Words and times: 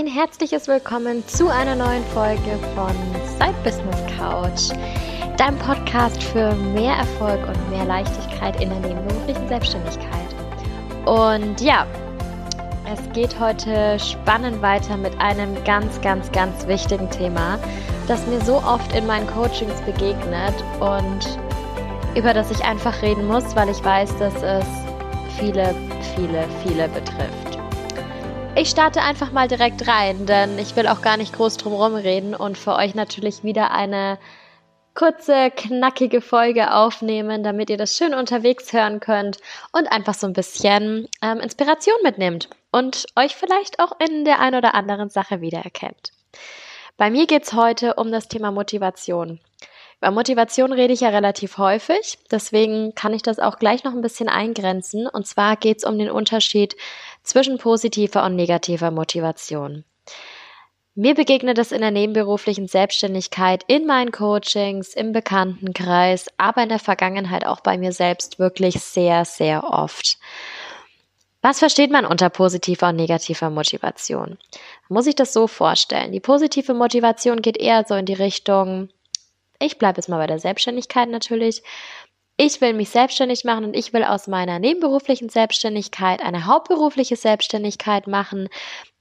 ein 0.00 0.06
herzliches 0.06 0.66
Willkommen 0.66 1.28
zu 1.28 1.48
einer 1.52 1.76
neuen 1.76 2.02
Folge 2.14 2.58
von 2.74 2.90
Side 3.36 3.54
Business 3.62 3.96
Couch, 4.16 4.70
deinem 5.36 5.58
Podcast 5.58 6.22
für 6.22 6.54
mehr 6.54 6.94
Erfolg 6.94 7.46
und 7.46 7.68
mehr 7.70 7.84
Leichtigkeit 7.84 8.58
in 8.62 8.70
der 8.70 8.80
nebenberuflichen 8.80 9.46
Selbstständigkeit. 9.46 10.34
Und 11.04 11.60
ja, 11.60 11.86
es 12.90 13.12
geht 13.12 13.38
heute 13.38 13.98
spannend 13.98 14.62
weiter 14.62 14.96
mit 14.96 15.12
einem 15.20 15.62
ganz, 15.64 16.00
ganz, 16.00 16.32
ganz 16.32 16.66
wichtigen 16.66 17.10
Thema, 17.10 17.58
das 18.08 18.26
mir 18.26 18.40
so 18.40 18.56
oft 18.56 18.96
in 18.96 19.06
meinen 19.06 19.26
Coachings 19.26 19.82
begegnet 19.82 20.54
und 20.80 21.38
über 22.16 22.32
das 22.32 22.50
ich 22.50 22.64
einfach 22.64 23.02
reden 23.02 23.26
muss, 23.26 23.54
weil 23.54 23.68
ich 23.68 23.84
weiß, 23.84 24.16
dass 24.16 24.42
es 24.42 24.64
viele, 25.38 25.74
viele, 26.16 26.48
viele 26.64 26.88
betrifft. 26.88 27.39
Ich 28.56 28.68
starte 28.68 29.00
einfach 29.02 29.30
mal 29.30 29.46
direkt 29.46 29.86
rein, 29.86 30.26
denn 30.26 30.58
ich 30.58 30.74
will 30.74 30.88
auch 30.88 31.02
gar 31.02 31.16
nicht 31.16 31.34
groß 31.34 31.56
drum 31.56 31.94
reden 31.94 32.34
und 32.34 32.58
für 32.58 32.74
euch 32.74 32.94
natürlich 32.94 33.44
wieder 33.44 33.70
eine 33.70 34.18
kurze, 34.94 35.50
knackige 35.54 36.20
Folge 36.20 36.74
aufnehmen, 36.74 37.44
damit 37.44 37.70
ihr 37.70 37.76
das 37.76 37.96
schön 37.96 38.12
unterwegs 38.12 38.72
hören 38.72 38.98
könnt 38.98 39.38
und 39.72 39.86
einfach 39.86 40.14
so 40.14 40.26
ein 40.26 40.32
bisschen 40.32 41.08
ähm, 41.22 41.38
Inspiration 41.38 41.94
mitnehmt 42.02 42.50
und 42.72 43.06
euch 43.16 43.36
vielleicht 43.36 43.78
auch 43.78 43.92
in 44.00 44.24
der 44.24 44.40
ein 44.40 44.54
oder 44.54 44.74
anderen 44.74 45.10
Sache 45.10 45.40
wiedererkennt. 45.40 46.12
Bei 46.96 47.08
mir 47.08 47.26
geht 47.26 47.44
es 47.44 47.52
heute 47.52 47.94
um 47.94 48.10
das 48.10 48.28
Thema 48.28 48.50
Motivation. 48.50 49.40
Bei 50.00 50.10
Motivation 50.10 50.72
rede 50.72 50.94
ich 50.94 51.00
ja 51.00 51.10
relativ 51.10 51.58
häufig, 51.58 52.18
deswegen 52.30 52.94
kann 52.94 53.12
ich 53.12 53.20
das 53.20 53.38
auch 53.38 53.58
gleich 53.58 53.84
noch 53.84 53.92
ein 53.92 54.00
bisschen 54.00 54.30
eingrenzen. 54.30 55.06
Und 55.06 55.26
zwar 55.26 55.56
geht 55.56 55.78
es 55.78 55.84
um 55.84 55.98
den 55.98 56.10
Unterschied 56.10 56.74
zwischen 57.22 57.58
positiver 57.58 58.24
und 58.24 58.36
negativer 58.36 58.90
Motivation. 58.90 59.84
Mir 60.94 61.14
begegnet 61.14 61.56
es 61.58 61.72
in 61.72 61.80
der 61.80 61.92
nebenberuflichen 61.92 62.66
Selbstständigkeit, 62.66 63.64
in 63.68 63.86
meinen 63.86 64.10
Coachings, 64.10 64.94
im 64.94 65.12
Bekanntenkreis, 65.12 66.26
aber 66.36 66.64
in 66.64 66.68
der 66.68 66.80
Vergangenheit 66.80 67.46
auch 67.46 67.60
bei 67.60 67.78
mir 67.78 67.92
selbst 67.92 68.38
wirklich 68.38 68.80
sehr, 68.80 69.24
sehr 69.24 69.64
oft. 69.64 70.18
Was 71.42 71.58
versteht 71.58 71.90
man 71.90 72.04
unter 72.04 72.28
positiver 72.28 72.88
und 72.88 72.96
negativer 72.96 73.48
Motivation? 73.48 74.36
Muss 74.88 75.06
ich 75.06 75.14
das 75.14 75.32
so 75.32 75.46
vorstellen? 75.46 76.12
Die 76.12 76.20
positive 76.20 76.74
Motivation 76.74 77.40
geht 77.40 77.56
eher 77.56 77.84
so 77.88 77.94
in 77.94 78.04
die 78.04 78.12
Richtung, 78.12 78.90
ich 79.58 79.78
bleibe 79.78 79.98
jetzt 79.98 80.08
mal 80.08 80.18
bei 80.18 80.26
der 80.26 80.38
Selbstständigkeit 80.38 81.08
natürlich 81.08 81.62
ich 82.42 82.62
will 82.62 82.72
mich 82.72 82.88
selbstständig 82.88 83.44
machen 83.44 83.66
und 83.66 83.76
ich 83.76 83.92
will 83.92 84.02
aus 84.02 84.26
meiner 84.26 84.58
nebenberuflichen 84.58 85.28
Selbstständigkeit 85.28 86.22
eine 86.22 86.46
hauptberufliche 86.46 87.16
Selbstständigkeit 87.16 88.06
machen, 88.06 88.48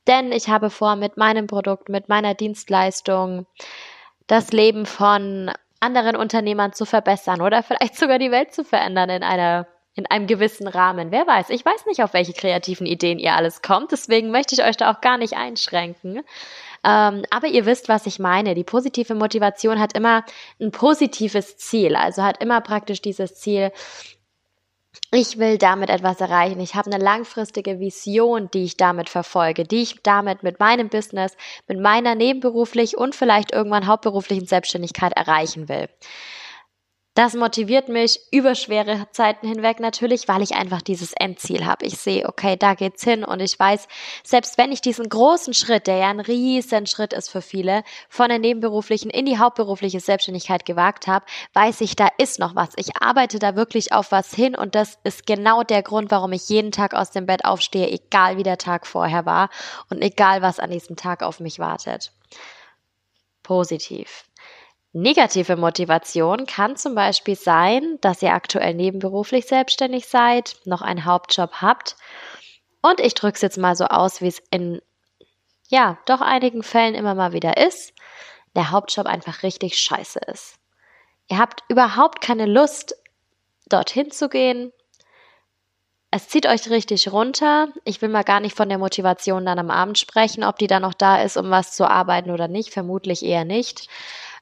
denn 0.07 0.33
ich 0.33 0.49
habe 0.49 0.69
vor, 0.69 0.97
mit 0.97 1.15
meinem 1.15 1.47
Produkt, 1.47 1.87
mit 1.87 2.09
meiner 2.09 2.33
Dienstleistung 2.33 3.47
das 4.27 4.51
Leben 4.51 4.85
von 4.85 5.51
anderen 5.79 6.17
Unternehmern 6.17 6.73
zu 6.73 6.83
verbessern 6.83 7.39
oder 7.39 7.63
vielleicht 7.63 7.95
sogar 7.95 8.19
die 8.19 8.31
Welt 8.31 8.53
zu 8.53 8.65
verändern 8.65 9.09
in 9.09 9.23
einer 9.23 9.67
in 9.95 10.05
einem 10.05 10.27
gewissen 10.27 10.67
Rahmen. 10.67 11.11
Wer 11.11 11.25
weiß, 11.25 11.49
ich 11.49 11.65
weiß 11.65 11.85
nicht, 11.85 12.03
auf 12.03 12.13
welche 12.13 12.33
kreativen 12.33 12.85
Ideen 12.85 13.19
ihr 13.19 13.35
alles 13.35 13.61
kommt, 13.61 13.91
deswegen 13.91 14.31
möchte 14.31 14.55
ich 14.55 14.63
euch 14.63 14.77
da 14.77 14.91
auch 14.91 15.01
gar 15.01 15.17
nicht 15.17 15.33
einschränken. 15.33 16.21
Ähm, 16.83 17.23
aber 17.29 17.47
ihr 17.47 17.65
wisst, 17.65 17.89
was 17.89 18.05
ich 18.05 18.19
meine. 18.19 18.55
Die 18.55 18.63
positive 18.63 19.15
Motivation 19.15 19.79
hat 19.79 19.97
immer 19.97 20.23
ein 20.59 20.71
positives 20.71 21.57
Ziel, 21.57 21.95
also 21.95 22.23
hat 22.23 22.41
immer 22.41 22.61
praktisch 22.61 23.01
dieses 23.01 23.35
Ziel, 23.35 23.71
ich 25.11 25.39
will 25.39 25.57
damit 25.57 25.89
etwas 25.89 26.21
erreichen. 26.21 26.59
Ich 26.59 26.75
habe 26.75 26.91
eine 26.91 27.03
langfristige 27.03 27.79
Vision, 27.79 28.49
die 28.51 28.63
ich 28.63 28.77
damit 28.77 29.09
verfolge, 29.09 29.63
die 29.63 29.81
ich 29.81 30.01
damit 30.03 30.43
mit 30.43 30.59
meinem 30.59 30.89
Business, 30.89 31.35
mit 31.67 31.79
meiner 31.79 32.15
nebenberuflich 32.15 32.95
und 32.95 33.15
vielleicht 33.15 33.51
irgendwann 33.51 33.87
hauptberuflichen 33.87 34.45
Selbstständigkeit 34.45 35.13
erreichen 35.13 35.67
will. 35.67 35.89
Das 37.15 37.33
motiviert 37.33 37.89
mich 37.89 38.19
über 38.31 38.55
schwere 38.55 39.07
Zeiten 39.11 39.47
hinweg 39.47 39.79
natürlich, 39.79 40.27
weil 40.27 40.41
ich 40.41 40.53
einfach 40.53 40.81
dieses 40.81 41.11
Endziel 41.11 41.65
habe. 41.65 41.85
Ich 41.85 41.97
sehe, 41.97 42.29
okay, 42.29 42.55
da 42.55 42.75
geht's 42.75 43.03
hin 43.03 43.23
und 43.23 43.41
ich 43.41 43.59
weiß, 43.59 43.87
selbst 44.23 44.57
wenn 44.57 44.71
ich 44.71 44.79
diesen 44.79 45.09
großen 45.09 45.53
Schritt, 45.53 45.87
der 45.87 45.97
ja 45.97 46.09
ein 46.09 46.19
riesen 46.19 46.85
Schritt 46.85 47.11
ist 47.13 47.29
für 47.29 47.41
viele, 47.41 47.83
von 48.09 48.29
der 48.29 48.39
nebenberuflichen 48.39 49.09
in 49.09 49.25
die 49.25 49.39
hauptberufliche 49.39 49.99
Selbstständigkeit 49.99 50.65
gewagt 50.65 51.07
habe, 51.07 51.25
weiß 51.53 51.81
ich, 51.81 51.95
da 51.95 52.07
ist 52.19 52.39
noch 52.39 52.55
was. 52.55 52.69
Ich 52.77 53.01
arbeite 53.01 53.39
da 53.39 53.55
wirklich 53.55 53.91
auf 53.91 54.11
was 54.11 54.33
hin 54.33 54.55
und 54.55 54.75
das 54.75 54.99
ist 55.03 55.25
genau 55.25 55.63
der 55.63 55.81
Grund, 55.81 56.11
warum 56.11 56.31
ich 56.31 56.47
jeden 56.47 56.71
Tag 56.71 56.93
aus 56.93 57.11
dem 57.11 57.25
Bett 57.25 57.43
aufstehe, 57.43 57.89
egal 57.89 58.37
wie 58.37 58.43
der 58.43 58.59
Tag 58.59 58.85
vorher 58.85 59.25
war 59.25 59.49
und 59.89 60.01
egal 60.01 60.41
was 60.41 60.59
an 60.59 60.69
diesem 60.69 60.95
Tag 60.95 61.23
auf 61.23 61.39
mich 61.39 61.59
wartet. 61.59 62.13
Positiv. 63.43 64.28
Negative 64.91 65.55
Motivation 65.55 66.47
kann 66.47 66.75
zum 66.75 66.95
Beispiel 66.95 67.35
sein, 67.35 67.99
dass 68.01 68.23
ihr 68.23 68.33
aktuell 68.33 68.73
nebenberuflich 68.73 69.45
selbstständig 69.45 70.07
seid, 70.07 70.55
noch 70.65 70.81
einen 70.81 71.05
Hauptjob 71.05 71.61
habt 71.61 71.95
und 72.81 72.99
ich 72.99 73.13
drücke 73.13 73.35
es 73.35 73.41
jetzt 73.41 73.57
mal 73.57 73.75
so 73.75 73.85
aus, 73.85 74.21
wie 74.21 74.27
es 74.27 74.41
in 74.51 74.81
ja 75.67 75.99
doch 76.05 76.21
einigen 76.21 76.63
Fällen 76.63 76.95
immer 76.95 77.13
mal 77.13 77.33
wieder 77.33 77.57
ist, 77.57 77.93
der 78.55 78.71
Hauptjob 78.71 79.05
einfach 79.05 79.43
richtig 79.43 79.77
scheiße 79.77 80.19
ist. 80.27 80.55
Ihr 81.29 81.37
habt 81.37 81.63
überhaupt 81.69 82.21
keine 82.21 82.47
Lust, 82.47 82.95
dorthin 83.67 84.09
zu 84.09 84.29
gehen. 84.29 84.71
Es 86.09 86.27
zieht 86.27 86.47
euch 86.47 86.67
richtig 86.71 87.11
runter. 87.11 87.67
Ich 87.83 88.01
will 88.01 88.09
mal 88.09 88.23
gar 88.23 88.39
nicht 88.39 88.55
von 88.55 88.67
der 88.67 88.79
Motivation 88.79 89.45
dann 89.45 89.59
am 89.59 89.69
Abend 89.69 89.99
sprechen, 89.99 90.43
ob 90.43 90.57
die 90.57 90.65
da 90.65 90.79
noch 90.79 90.95
da 90.95 91.21
ist, 91.21 91.37
um 91.37 91.51
was 91.51 91.75
zu 91.75 91.87
arbeiten 91.87 92.31
oder 92.31 92.47
nicht. 92.47 92.73
Vermutlich 92.73 93.23
eher 93.23 93.45
nicht. 93.45 93.87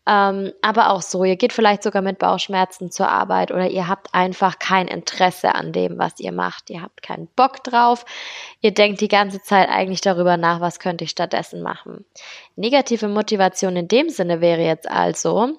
Ähm, 0.08 0.54
aber 0.62 0.92
auch 0.92 1.02
so, 1.02 1.26
ihr 1.26 1.36
geht 1.36 1.52
vielleicht 1.52 1.84
sogar 1.84 2.02
mit 2.02 2.18
Bauchschmerzen 2.18 2.92
zur 2.92 3.10
Arbeit 3.10 3.52
oder 3.52 3.68
ihr 3.68 3.90
habt 3.90 4.14
einfach 4.14 4.58
kein 4.58 4.88
Interesse 4.88 5.54
an 5.54 5.74
dem, 5.74 6.00
was 6.00 6.22
ihr 6.22 6.32
macht. 6.32 6.70
Ihr 6.70 6.82
habt 6.82 7.02
keinen 7.02 7.28
Bock 7.36 7.62
drauf. 7.66 8.06
Ihr 8.62 8.72
denkt 8.74 9.02
die 9.02 9.10
ganze 9.10 9.42
Zeit 9.42 9.68
eigentlich 9.68 10.00
darüber 10.00 10.38
nach, 10.38 10.62
was 10.62 10.80
könnte 10.80 11.04
ich 11.04 11.10
stattdessen 11.10 11.62
machen. 11.62 12.06
Negative 12.56 13.10
Motivation 13.10 13.76
in 13.76 13.90
dem 13.90 14.10
Sinne 14.10 14.40
wäre 14.40 14.62
jetzt 14.62 14.90
also, 14.90 15.58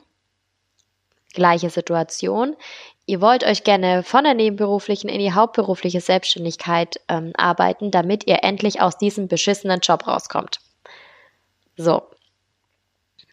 gleiche 1.35 1.69
Situation. 1.69 2.57
Ihr 3.05 3.21
wollt 3.21 3.45
euch 3.45 3.65
gerne 3.65 4.03
von 4.03 4.25
der 4.25 4.33
nebenberuflichen 4.33 5.11
in 5.11 5.19
die 5.19 5.35
hauptberufliche 5.35 6.01
Selbstständigkeit 6.01 7.01
ähm, 7.09 7.33
arbeiten, 7.37 7.91
damit 7.91 8.27
ihr 8.27 8.43
endlich 8.45 8.81
aus 8.81 8.97
diesem 8.97 9.29
beschissenen 9.29 9.81
Job 9.81 10.07
rauskommt. 10.07 10.61
So, 11.77 12.03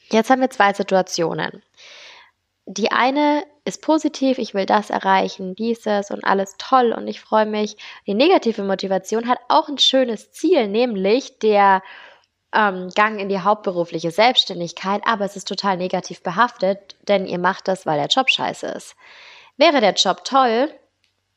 Jetzt 0.10 0.30
haben 0.30 0.42
wir 0.42 0.50
zwei 0.50 0.74
Situationen. 0.74 1.64
Die 2.68 2.92
eine 2.92 3.44
ist 3.64 3.82
positiv, 3.82 4.40
ich 4.40 4.54
will 4.54 4.66
das 4.66 4.90
erreichen, 4.90 5.56
dieses 5.56 6.10
und 6.10 6.24
alles 6.24 6.56
toll 6.58 6.94
und 6.94 7.08
ich 7.08 7.22
freue 7.22 7.46
mich. 7.46 7.78
Die 8.08 8.16
negative 8.16 8.64
Motivation 8.64 9.28
hat 9.28 9.40
auch 9.50 9.68
ein 9.68 9.78
schönes 9.78 10.32
Ziel, 10.32 10.68
nämlich 10.68 11.38
der 11.40 11.84
ähm, 12.54 12.90
Gang 12.96 13.20
in 13.20 13.30
die 13.30 13.40
hauptberufliche 13.40 14.12
Selbstständigkeit, 14.12 15.02
aber 15.06 15.26
es 15.26 15.36
ist 15.36 15.48
total 15.48 15.78
negativ 15.78 16.24
behaftet, 16.24 16.96
denn 17.08 17.28
ihr 17.28 17.40
macht 17.40 17.68
das, 17.68 17.86
weil 17.86 17.98
der 17.98 18.08
Job 18.08 18.30
scheiße 18.30 18.68
ist. 18.68 18.96
Wäre 19.58 19.82
der 19.82 19.94
Job 19.94 20.24
toll, 20.24 20.74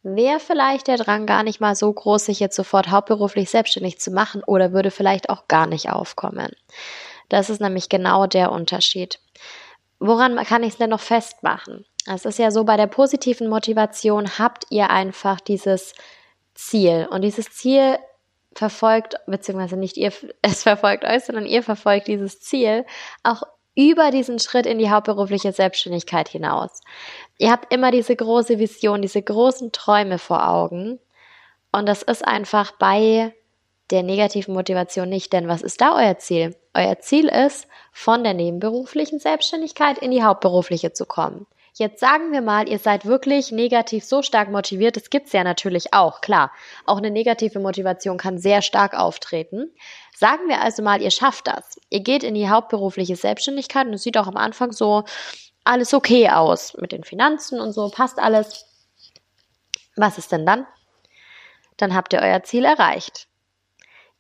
wäre 0.02 0.40
vielleicht 0.40 0.86
der 0.86 0.96
Drang 0.96 1.26
gar 1.26 1.42
nicht 1.42 1.60
mal 1.60 1.74
so 1.74 1.92
groß, 1.92 2.26
sich 2.26 2.40
jetzt 2.40 2.56
sofort 2.56 2.90
hauptberuflich 2.90 3.50
selbstständig 3.50 4.00
zu 4.00 4.10
machen 4.10 4.42
oder 4.44 4.72
würde 4.72 4.90
vielleicht 4.90 5.28
auch 5.28 5.48
gar 5.48 5.66
nicht 5.66 5.90
aufkommen. 5.90 6.52
Das 7.28 7.50
ist 7.50 7.61
nämlich 7.61 7.89
genau 7.89 8.27
der 8.27 8.53
Unterschied. 8.53 9.21
Woran 9.99 10.37
kann 10.44 10.62
ich 10.62 10.71
es 10.71 10.78
denn 10.78 10.91
noch 10.91 11.00
festmachen? 11.00 11.84
Es 12.06 12.25
ist 12.25 12.39
ja 12.39 12.50
so, 12.50 12.65
bei 12.65 12.77
der 12.77 12.87
positiven 12.87 13.49
Motivation 13.49 14.39
habt 14.39 14.65
ihr 14.71 14.91
einfach 14.91 15.41
dieses 15.41 15.94
Ziel. 16.55 17.06
Und 17.11 17.22
dieses 17.22 17.50
Ziel 17.50 17.99
verfolgt, 18.55 19.16
beziehungsweise 19.27 19.77
nicht 19.77 19.97
ihr, 19.97 20.12
es 20.43 20.62
verfolgt 20.62 21.05
euch, 21.05 21.25
sondern 21.25 21.47
ihr 21.47 21.63
verfolgt 21.63 22.09
dieses 22.09 22.41
Ziel 22.41 22.84
auch 23.22 23.42
über 23.74 24.10
diesen 24.10 24.41
Schritt 24.41 24.66
in 24.66 24.78
die 24.78 24.91
hauptberufliche 24.91 25.53
Selbstständigkeit 25.53 26.28
hinaus. 26.28 26.81
Ihr 27.39 27.53
habt 27.53 27.72
immer 27.72 27.92
diese 27.92 28.16
große 28.16 28.59
Vision, 28.59 29.03
diese 29.03 29.22
großen 29.22 29.71
Träume 29.71 30.19
vor 30.19 30.48
Augen. 30.48 30.98
Und 31.71 31.86
das 31.86 32.03
ist 32.03 32.27
einfach 32.27 32.72
bei 32.72 33.33
der 33.90 34.02
negativen 34.02 34.54
Motivation 34.54 35.08
nicht. 35.08 35.32
Denn 35.32 35.48
was 35.48 35.62
ist 35.62 35.80
da 35.80 35.96
euer 35.96 36.18
Ziel? 36.18 36.56
Euer 36.74 36.98
Ziel 37.00 37.28
ist, 37.28 37.66
von 37.92 38.22
der 38.22 38.34
nebenberuflichen 38.34 39.18
Selbstständigkeit 39.18 39.98
in 39.98 40.10
die 40.10 40.22
hauptberufliche 40.22 40.92
zu 40.92 41.06
kommen. 41.06 41.46
Jetzt 41.74 42.00
sagen 42.00 42.32
wir 42.32 42.40
mal, 42.40 42.68
ihr 42.68 42.80
seid 42.80 43.06
wirklich 43.06 43.52
negativ 43.52 44.04
so 44.04 44.22
stark 44.22 44.50
motiviert. 44.50 44.96
Das 44.96 45.10
gibt's 45.10 45.32
ja 45.32 45.44
natürlich 45.44 45.94
auch, 45.94 46.20
klar. 46.20 46.50
Auch 46.86 46.98
eine 46.98 47.12
negative 47.12 47.60
Motivation 47.60 48.16
kann 48.18 48.38
sehr 48.38 48.62
stark 48.62 48.98
auftreten. 48.98 49.70
Sagen 50.16 50.48
wir 50.48 50.60
also 50.60 50.82
mal, 50.82 51.00
ihr 51.00 51.12
schafft 51.12 51.46
das. 51.46 51.78
Ihr 51.88 52.00
geht 52.00 52.24
in 52.24 52.34
die 52.34 52.48
hauptberufliche 52.48 53.14
Selbstständigkeit 53.14 53.86
und 53.86 53.94
es 53.94 54.02
sieht 54.02 54.18
auch 54.18 54.26
am 54.26 54.36
Anfang 54.36 54.72
so 54.72 55.04
alles 55.62 55.94
okay 55.94 56.30
aus 56.30 56.76
mit 56.78 56.90
den 56.90 57.04
Finanzen 57.04 57.60
und 57.60 57.72
so, 57.72 57.88
passt 57.90 58.18
alles. 58.18 58.66
Was 59.94 60.18
ist 60.18 60.32
denn 60.32 60.46
dann? 60.46 60.66
Dann 61.76 61.94
habt 61.94 62.12
ihr 62.12 62.20
euer 62.20 62.42
Ziel 62.42 62.64
erreicht. 62.64 63.28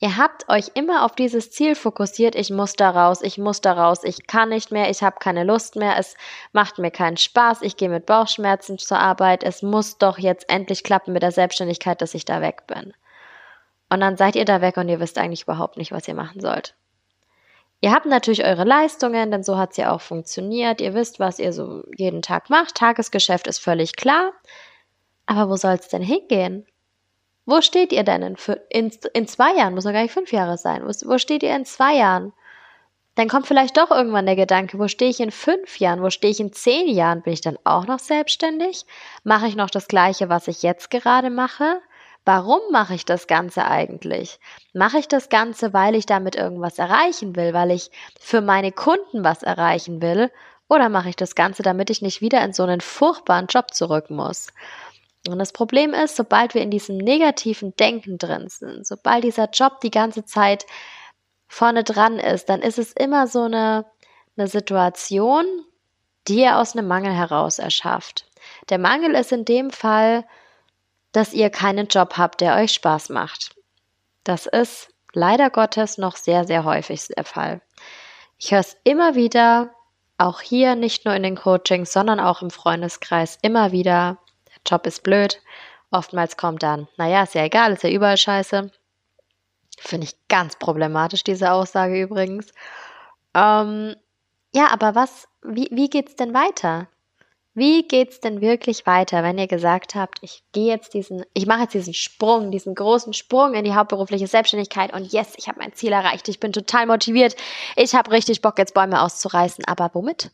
Ihr 0.00 0.16
habt 0.16 0.48
euch 0.48 0.70
immer 0.74 1.04
auf 1.04 1.16
dieses 1.16 1.50
Ziel 1.50 1.74
fokussiert, 1.74 2.36
ich 2.36 2.50
muss 2.50 2.74
da 2.74 2.90
raus, 2.90 3.20
ich 3.20 3.36
muss 3.36 3.60
da 3.60 3.72
raus, 3.72 4.04
ich 4.04 4.28
kann 4.28 4.50
nicht 4.50 4.70
mehr, 4.70 4.90
ich 4.90 5.02
habe 5.02 5.16
keine 5.18 5.42
Lust 5.42 5.74
mehr, 5.74 5.98
es 5.98 6.14
macht 6.52 6.78
mir 6.78 6.92
keinen 6.92 7.16
Spaß, 7.16 7.62
ich 7.62 7.76
gehe 7.76 7.88
mit 7.88 8.06
Bauchschmerzen 8.06 8.78
zur 8.78 9.00
Arbeit, 9.00 9.42
es 9.42 9.60
muss 9.62 9.98
doch 9.98 10.18
jetzt 10.18 10.48
endlich 10.48 10.84
klappen 10.84 11.12
mit 11.12 11.24
der 11.24 11.32
Selbstständigkeit, 11.32 12.00
dass 12.00 12.14
ich 12.14 12.24
da 12.24 12.40
weg 12.40 12.68
bin. 12.68 12.94
Und 13.90 14.00
dann 14.00 14.16
seid 14.16 14.36
ihr 14.36 14.44
da 14.44 14.60
weg 14.60 14.76
und 14.76 14.88
ihr 14.88 15.00
wisst 15.00 15.18
eigentlich 15.18 15.42
überhaupt 15.42 15.76
nicht, 15.76 15.90
was 15.90 16.06
ihr 16.06 16.14
machen 16.14 16.40
sollt. 16.40 16.74
Ihr 17.80 17.92
habt 17.92 18.06
natürlich 18.06 18.44
eure 18.44 18.64
Leistungen, 18.64 19.30
denn 19.30 19.42
so 19.42 19.56
hat 19.56 19.72
es 19.72 19.76
ja 19.78 19.92
auch 19.92 20.00
funktioniert. 20.00 20.80
Ihr 20.80 20.94
wisst, 20.94 21.20
was 21.20 21.38
ihr 21.38 21.52
so 21.52 21.84
jeden 21.96 22.22
Tag 22.22 22.50
macht. 22.50 22.74
Tagesgeschäft 22.74 23.46
ist 23.46 23.58
völlig 23.58 23.96
klar. 23.96 24.32
Aber 25.26 25.48
wo 25.48 25.56
soll 25.56 25.74
es 25.74 25.88
denn 25.88 26.02
hingehen? 26.02 26.66
Wo 27.48 27.62
steht 27.62 27.94
ihr 27.94 28.02
denn 28.02 28.20
in, 28.20 28.36
in, 28.68 28.92
in, 29.14 29.26
zwei 29.26 29.54
Jahren? 29.54 29.74
Muss 29.74 29.84
doch 29.84 29.92
gar 29.94 30.02
nicht 30.02 30.12
fünf 30.12 30.32
Jahre 30.32 30.58
sein. 30.58 30.82
Wo, 30.84 30.90
wo 31.08 31.16
steht 31.16 31.42
ihr 31.42 31.56
in 31.56 31.64
zwei 31.64 31.94
Jahren? 31.94 32.34
Dann 33.14 33.30
kommt 33.30 33.46
vielleicht 33.46 33.78
doch 33.78 33.90
irgendwann 33.90 34.26
der 34.26 34.36
Gedanke, 34.36 34.78
wo 34.78 34.86
stehe 34.86 35.10
ich 35.10 35.18
in 35.18 35.30
fünf 35.30 35.78
Jahren? 35.78 36.02
Wo 36.02 36.10
stehe 36.10 36.30
ich 36.30 36.40
in 36.40 36.52
zehn 36.52 36.88
Jahren? 36.88 37.22
Bin 37.22 37.32
ich 37.32 37.40
dann 37.40 37.58
auch 37.64 37.86
noch 37.86 38.00
selbstständig? 38.00 38.84
Mache 39.24 39.46
ich 39.46 39.56
noch 39.56 39.70
das 39.70 39.88
Gleiche, 39.88 40.28
was 40.28 40.46
ich 40.46 40.62
jetzt 40.62 40.90
gerade 40.90 41.30
mache? 41.30 41.80
Warum 42.26 42.60
mache 42.70 42.94
ich 42.94 43.06
das 43.06 43.26
Ganze 43.26 43.64
eigentlich? 43.64 44.40
Mache 44.74 44.98
ich 44.98 45.08
das 45.08 45.30
Ganze, 45.30 45.72
weil 45.72 45.94
ich 45.94 46.04
damit 46.04 46.36
irgendwas 46.36 46.78
erreichen 46.78 47.34
will, 47.34 47.54
weil 47.54 47.70
ich 47.70 47.90
für 48.20 48.42
meine 48.42 48.72
Kunden 48.72 49.24
was 49.24 49.42
erreichen 49.42 50.02
will? 50.02 50.30
Oder 50.68 50.90
mache 50.90 51.08
ich 51.08 51.16
das 51.16 51.34
Ganze, 51.34 51.62
damit 51.62 51.88
ich 51.88 52.02
nicht 52.02 52.20
wieder 52.20 52.44
in 52.44 52.52
so 52.52 52.64
einen 52.64 52.82
furchtbaren 52.82 53.46
Job 53.46 53.72
zurück 53.72 54.10
muss? 54.10 54.48
Und 55.32 55.38
das 55.38 55.52
Problem 55.52 55.94
ist, 55.94 56.16
sobald 56.16 56.54
wir 56.54 56.62
in 56.62 56.70
diesem 56.70 56.96
negativen 56.96 57.74
Denken 57.76 58.18
drin 58.18 58.48
sind, 58.48 58.86
sobald 58.86 59.24
dieser 59.24 59.48
Job 59.50 59.80
die 59.80 59.90
ganze 59.90 60.24
Zeit 60.24 60.66
vorne 61.46 61.84
dran 61.84 62.18
ist, 62.18 62.48
dann 62.48 62.62
ist 62.62 62.78
es 62.78 62.92
immer 62.92 63.26
so 63.26 63.42
eine, 63.42 63.86
eine 64.36 64.48
Situation, 64.48 65.44
die 66.28 66.40
ihr 66.40 66.58
aus 66.58 66.76
einem 66.76 66.88
Mangel 66.88 67.12
heraus 67.12 67.58
erschafft. 67.58 68.26
Der 68.68 68.78
Mangel 68.78 69.14
ist 69.14 69.32
in 69.32 69.44
dem 69.44 69.70
Fall, 69.70 70.24
dass 71.12 71.32
ihr 71.32 71.50
keinen 71.50 71.88
Job 71.88 72.18
habt, 72.18 72.40
der 72.40 72.56
euch 72.56 72.72
Spaß 72.72 73.08
macht. 73.08 73.54
Das 74.24 74.46
ist 74.46 74.88
leider 75.14 75.50
Gottes 75.50 75.98
noch 75.98 76.16
sehr, 76.16 76.44
sehr 76.46 76.64
häufig 76.64 77.08
der 77.08 77.24
Fall. 77.24 77.62
Ich 78.38 78.52
höre 78.52 78.60
es 78.60 78.76
immer 78.84 79.14
wieder, 79.14 79.70
auch 80.18 80.40
hier 80.40 80.74
nicht 80.74 81.04
nur 81.04 81.14
in 81.14 81.22
den 81.22 81.36
Coachings, 81.36 81.92
sondern 81.92 82.20
auch 82.20 82.42
im 82.42 82.50
Freundeskreis 82.50 83.38
immer 83.40 83.72
wieder, 83.72 84.18
der 84.18 84.27
Job 84.68 84.86
ist 84.86 85.02
blöd. 85.02 85.40
Oftmals 85.90 86.36
kommt 86.36 86.62
dann, 86.62 86.86
naja, 86.96 87.22
ist 87.22 87.34
ja 87.34 87.44
egal, 87.44 87.72
ist 87.72 87.82
ja 87.82 87.90
überall 87.90 88.16
scheiße. 88.18 88.70
Finde 89.78 90.06
ich 90.06 90.16
ganz 90.28 90.56
problematisch, 90.58 91.24
diese 91.24 91.52
Aussage 91.52 92.00
übrigens. 92.00 92.52
Ähm, 93.34 93.94
ja, 94.52 94.70
aber 94.70 94.94
was, 94.94 95.28
wie, 95.42 95.68
wie 95.70 95.88
geht's 95.88 96.16
denn 96.16 96.34
weiter? 96.34 96.88
Wie 97.54 97.82
geht's 97.88 98.20
denn 98.20 98.40
wirklich 98.40 98.86
weiter, 98.86 99.24
wenn 99.24 99.36
ihr 99.36 99.48
gesagt 99.48 99.96
habt, 99.96 100.18
ich 100.20 100.44
gehe 100.52 100.68
jetzt 100.68 100.94
diesen, 100.94 101.24
ich 101.34 101.46
mache 101.46 101.62
jetzt 101.62 101.74
diesen 101.74 101.92
Sprung, 101.94 102.52
diesen 102.52 102.74
großen 102.74 103.14
Sprung 103.14 103.54
in 103.54 103.64
die 103.64 103.74
hauptberufliche 103.74 104.28
Selbstständigkeit 104.28 104.92
und 104.92 105.12
yes, 105.12 105.32
ich 105.36 105.48
habe 105.48 105.58
mein 105.58 105.72
Ziel 105.72 105.90
erreicht, 105.90 106.28
ich 106.28 106.38
bin 106.38 106.52
total 106.52 106.86
motiviert, 106.86 107.34
ich 107.74 107.96
habe 107.96 108.12
richtig 108.12 108.42
Bock, 108.42 108.58
jetzt 108.58 108.74
Bäume 108.74 109.02
auszureißen, 109.02 109.64
aber 109.64 109.90
womit? 109.92 110.30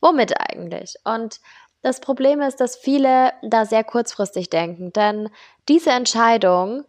Womit 0.00 0.34
eigentlich? 0.38 0.94
Und 1.02 1.40
das 1.84 2.00
Problem 2.00 2.40
ist, 2.40 2.60
dass 2.60 2.76
viele 2.76 3.32
da 3.42 3.66
sehr 3.66 3.84
kurzfristig 3.84 4.50
denken, 4.50 4.92
denn 4.92 5.28
diese 5.68 5.90
Entscheidung 5.90 6.84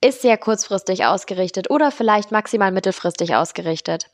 ist 0.00 0.20
sehr 0.20 0.36
kurzfristig 0.36 1.06
ausgerichtet 1.06 1.70
oder 1.70 1.90
vielleicht 1.90 2.30
maximal 2.30 2.70
mittelfristig 2.70 3.34
ausgerichtet. 3.34 4.10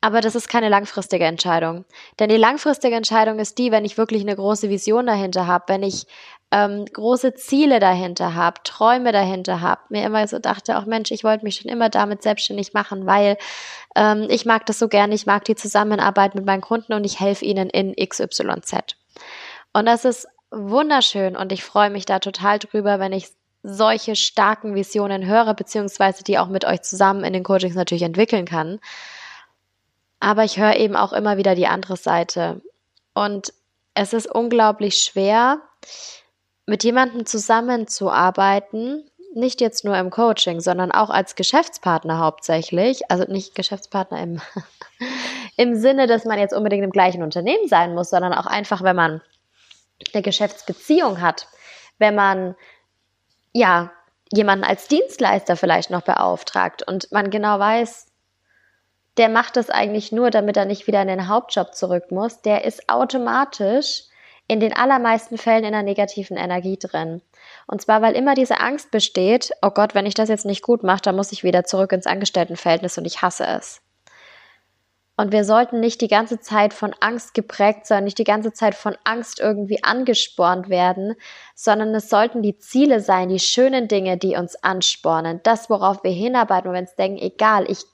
Aber 0.00 0.20
das 0.20 0.34
ist 0.34 0.48
keine 0.48 0.68
langfristige 0.68 1.24
Entscheidung. 1.24 1.86
Denn 2.18 2.28
die 2.28 2.36
langfristige 2.36 2.94
Entscheidung 2.94 3.38
ist 3.38 3.56
die, 3.56 3.70
wenn 3.70 3.86
ich 3.86 3.96
wirklich 3.96 4.22
eine 4.22 4.36
große 4.36 4.68
Vision 4.68 5.06
dahinter 5.06 5.46
habe, 5.46 5.64
wenn 5.68 5.82
ich 5.82 6.06
ähm, 6.50 6.84
große 6.84 7.34
Ziele 7.34 7.78
dahinter 7.78 8.34
habe, 8.34 8.60
Träume 8.64 9.12
dahinter 9.12 9.60
habe, 9.60 9.80
mir 9.88 10.04
immer 10.04 10.26
so 10.28 10.40
dachte, 10.40 10.76
auch 10.78 10.84
Mensch, 10.84 11.10
ich 11.10 11.24
wollte 11.24 11.44
mich 11.44 11.56
schon 11.56 11.70
immer 11.70 11.88
damit 11.88 12.22
selbstständig 12.22 12.74
machen, 12.74 13.06
weil 13.06 13.38
ähm, 13.96 14.26
ich 14.28 14.44
mag 14.44 14.66
das 14.66 14.78
so 14.78 14.88
gerne, 14.88 15.14
ich 15.14 15.26
mag 15.26 15.44
die 15.44 15.54
Zusammenarbeit 15.54 16.34
mit 16.34 16.44
meinen 16.44 16.60
Kunden 16.60 16.92
und 16.92 17.04
ich 17.04 17.20
helfe 17.20 17.44
ihnen 17.44 17.70
in 17.70 17.94
XYZ. 17.94 18.96
Und 19.74 19.86
das 19.86 20.04
ist 20.04 20.26
wunderschön 20.50 21.36
und 21.36 21.52
ich 21.52 21.64
freue 21.64 21.90
mich 21.90 22.06
da 22.06 22.20
total 22.20 22.58
drüber, 22.60 23.00
wenn 23.00 23.12
ich 23.12 23.28
solche 23.64 24.14
starken 24.14 24.74
Visionen 24.74 25.26
höre, 25.26 25.52
beziehungsweise 25.54 26.22
die 26.22 26.38
auch 26.38 26.48
mit 26.48 26.64
euch 26.64 26.82
zusammen 26.82 27.24
in 27.24 27.32
den 27.32 27.42
Coachings 27.42 27.74
natürlich 27.74 28.02
entwickeln 28.02 28.44
kann. 28.44 28.78
Aber 30.20 30.44
ich 30.44 30.58
höre 30.58 30.76
eben 30.76 30.96
auch 30.96 31.12
immer 31.12 31.38
wieder 31.38 31.54
die 31.54 31.66
andere 31.66 31.96
Seite. 31.96 32.62
Und 33.14 33.52
es 33.94 34.12
ist 34.12 34.30
unglaublich 34.30 34.98
schwer, 34.98 35.60
mit 36.66 36.84
jemandem 36.84 37.26
zusammenzuarbeiten, 37.26 39.10
nicht 39.34 39.60
jetzt 39.60 39.84
nur 39.84 39.98
im 39.98 40.10
Coaching, 40.10 40.60
sondern 40.60 40.92
auch 40.92 41.10
als 41.10 41.34
Geschäftspartner 41.34 42.18
hauptsächlich. 42.18 43.10
Also 43.10 43.24
nicht 43.24 43.54
Geschäftspartner 43.56 44.20
im, 44.20 44.40
im 45.56 45.74
Sinne, 45.74 46.06
dass 46.06 46.24
man 46.24 46.38
jetzt 46.38 46.54
unbedingt 46.54 46.84
im 46.84 46.92
gleichen 46.92 47.22
Unternehmen 47.22 47.66
sein 47.66 47.94
muss, 47.94 48.10
sondern 48.10 48.32
auch 48.32 48.46
einfach, 48.46 48.82
wenn 48.82 48.96
man 48.96 49.20
eine 50.12 50.22
Geschäftsbeziehung 50.22 51.20
hat, 51.20 51.48
wenn 51.98 52.14
man 52.14 52.56
ja 53.52 53.92
jemanden 54.32 54.64
als 54.64 54.88
Dienstleister 54.88 55.56
vielleicht 55.56 55.90
noch 55.90 56.02
beauftragt 56.02 56.82
und 56.86 57.10
man 57.12 57.30
genau 57.30 57.58
weiß, 57.58 58.06
der 59.16 59.28
macht 59.28 59.56
das 59.56 59.70
eigentlich 59.70 60.10
nur, 60.10 60.30
damit 60.30 60.56
er 60.56 60.64
nicht 60.64 60.86
wieder 60.86 61.00
in 61.02 61.08
den 61.08 61.28
Hauptjob 61.28 61.74
zurück 61.74 62.10
muss. 62.10 62.42
Der 62.42 62.64
ist 62.64 62.88
automatisch 62.88 64.04
in 64.48 64.60
den 64.60 64.74
allermeisten 64.74 65.38
Fällen 65.38 65.64
in 65.64 65.74
einer 65.74 65.82
negativen 65.82 66.36
Energie 66.36 66.76
drin. 66.78 67.22
Und 67.66 67.80
zwar, 67.80 68.02
weil 68.02 68.14
immer 68.14 68.34
diese 68.34 68.60
Angst 68.60 68.90
besteht, 68.90 69.52
oh 69.62 69.70
Gott, 69.70 69.94
wenn 69.94 70.06
ich 70.06 70.14
das 70.14 70.28
jetzt 70.28 70.44
nicht 70.44 70.62
gut 70.62 70.82
mache, 70.82 71.02
dann 71.02 71.16
muss 71.16 71.32
ich 71.32 71.44
wieder 71.44 71.64
zurück 71.64 71.92
ins 71.92 72.06
Angestelltenverhältnis 72.06 72.98
und 72.98 73.06
ich 73.06 73.22
hasse 73.22 73.46
es. 73.46 73.80
Und 75.16 75.30
wir 75.30 75.44
sollten 75.44 75.78
nicht 75.78 76.00
die 76.00 76.08
ganze 76.08 76.40
Zeit 76.40 76.74
von 76.74 76.92
Angst 77.00 77.34
geprägt 77.34 77.86
sein, 77.86 78.04
nicht 78.04 78.18
die 78.18 78.24
ganze 78.24 78.52
Zeit 78.52 78.74
von 78.74 78.96
Angst 79.04 79.38
irgendwie 79.38 79.82
angespornt 79.84 80.68
werden, 80.68 81.14
sondern 81.54 81.94
es 81.94 82.08
sollten 82.08 82.42
die 82.42 82.58
Ziele 82.58 82.98
sein, 82.98 83.28
die 83.28 83.38
schönen 83.38 83.86
Dinge, 83.86 84.16
die 84.16 84.36
uns 84.36 84.56
anspornen, 84.56 85.40
das, 85.44 85.70
worauf 85.70 86.02
wir 86.02 86.10
hinarbeiten, 86.10 86.68
wo 86.68 86.74
wir 86.74 86.80
uns 86.80 86.96
denken, 86.96 87.18
egal, 87.18 87.70
ich 87.70 87.84